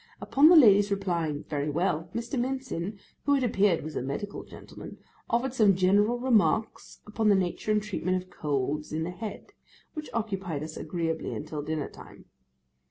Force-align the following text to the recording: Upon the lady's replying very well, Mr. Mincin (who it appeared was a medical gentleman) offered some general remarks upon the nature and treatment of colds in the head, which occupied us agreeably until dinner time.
Upon 0.19 0.49
the 0.49 0.55
lady's 0.55 0.89
replying 0.89 1.43
very 1.43 1.69
well, 1.69 2.09
Mr. 2.15 2.33
Mincin 2.33 2.97
(who 3.25 3.35
it 3.35 3.43
appeared 3.43 3.83
was 3.83 3.95
a 3.95 4.01
medical 4.01 4.41
gentleman) 4.43 4.97
offered 5.29 5.53
some 5.53 5.75
general 5.75 6.17
remarks 6.17 7.01
upon 7.05 7.29
the 7.29 7.35
nature 7.35 7.71
and 7.71 7.83
treatment 7.83 8.15
of 8.17 8.31
colds 8.31 8.91
in 8.91 9.03
the 9.03 9.11
head, 9.11 9.51
which 9.93 10.09
occupied 10.11 10.63
us 10.63 10.75
agreeably 10.75 11.35
until 11.35 11.61
dinner 11.61 11.87
time. 11.87 12.25